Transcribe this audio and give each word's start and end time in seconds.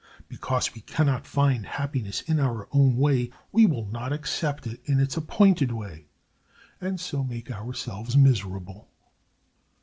Because 0.27 0.73
we 0.73 0.81
can 0.81 1.05
not 1.05 1.27
find 1.27 1.63
happiness 1.63 2.21
in 2.21 2.39
our 2.39 2.67
own 2.71 2.97
way 2.97 3.29
we 3.51 3.67
will 3.67 3.85
not 3.85 4.11
accept 4.11 4.65
it 4.65 4.81
in 4.85 4.99
its 4.99 5.15
appointed 5.15 5.71
way, 5.71 6.07
and 6.81 6.99
so 6.99 7.23
make 7.23 7.51
ourselves 7.51 8.17
miserable. 8.17 8.89